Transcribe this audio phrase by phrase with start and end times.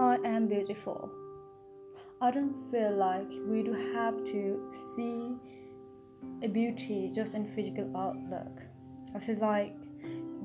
[0.00, 1.10] I am beautiful.
[2.22, 5.36] I don't feel like we do have to see
[6.42, 8.62] a beauty just in physical outlook.
[9.14, 9.76] I feel like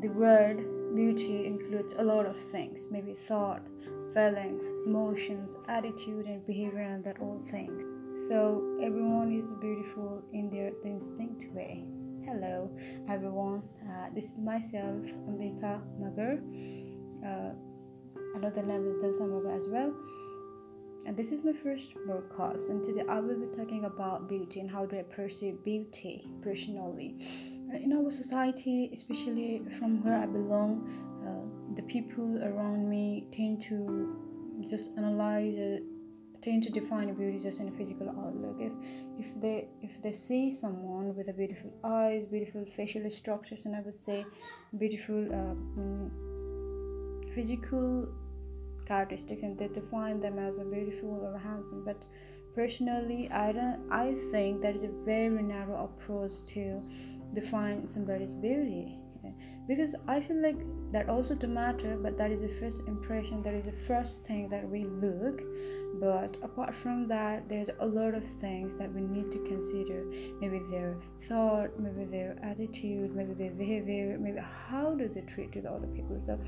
[0.02, 0.58] the word
[0.94, 3.65] beauty includes a lot of things, maybe thought,
[4.13, 7.85] feelings, emotions, attitude, and behavior, and that all things.
[8.28, 11.85] So everyone is beautiful in their distinct way.
[12.26, 12.69] Hello,
[13.08, 13.63] everyone.
[13.90, 16.41] Uh, this is myself, Ambika Magar.
[17.26, 17.55] Uh,
[18.35, 19.94] another is Dilsa Magar as well.
[21.05, 24.70] And this is my first broadcast, and today I will be talking about beauty and
[24.70, 27.16] how do I perceive beauty personally.
[27.71, 30.71] Uh, in our society, especially from where I belong,
[31.25, 34.16] uh, the people around me tend to
[34.67, 35.83] just analyze it
[36.41, 38.73] tend to define beauty just in a physical outlook if
[39.17, 43.81] if they if they see someone with a beautiful eyes beautiful facial structures and i
[43.81, 44.23] would say
[44.77, 46.11] beautiful uh, mm,
[47.33, 48.08] physical
[48.86, 51.83] characteristics and they define them as a beautiful or handsome.
[51.83, 52.05] But
[52.55, 56.81] personally i don't i think that is a very narrow approach to
[57.33, 58.97] define somebody's beauty.
[59.67, 60.59] Because i feel like
[60.91, 64.47] that also do matter but that is the first impression that is the first thing
[64.50, 65.41] that we look.
[66.00, 70.06] But apart from that there's a lot of things that we need to consider.
[70.39, 75.66] Maybe their thought maybe their attitude maybe their behavior maybe how do they treat with
[75.66, 76.19] other people.
[76.19, 76.39] So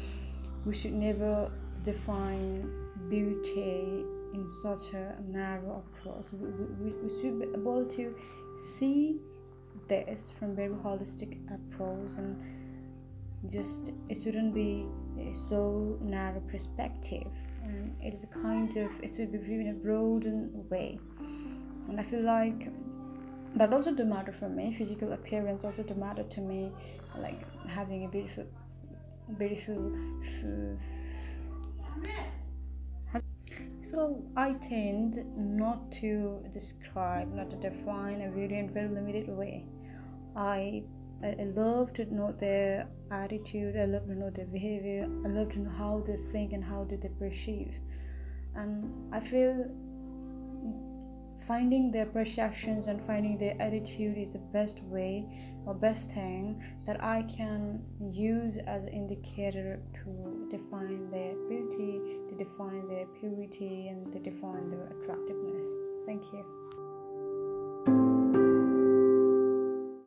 [0.68, 1.50] we should never
[1.82, 2.70] define
[3.10, 6.26] beauty in such a narrow approach.
[6.34, 6.50] We,
[6.82, 8.14] we, we should be able to
[8.60, 9.22] see
[9.88, 12.38] this from very holistic approach and
[13.50, 14.86] just it shouldn't be
[15.48, 17.32] so narrow perspective.
[17.64, 21.00] And it is a kind of it should be viewed in a broadened way.
[21.88, 22.70] And i feel like
[23.56, 24.74] that also do matter for me.
[24.74, 26.74] Physical appearance also do matter to me
[27.18, 28.46] like having a beautiful
[29.36, 29.92] beautiful
[33.82, 39.66] so i tend not to describe not to define a beauty in very limited way.
[40.36, 40.84] I,
[41.24, 45.60] I love to know their attitude i love to know their behavior i love to
[45.60, 47.80] know how they think and how do they perceive.
[48.56, 49.70] And i feel
[51.48, 55.26] finding their perceptions and finding their attitude is the best way
[55.66, 62.36] or best thing that i can use as an indicator to define their beauty to
[62.38, 65.66] define their purity and to define their attractiveness.
[66.06, 66.67] Thank you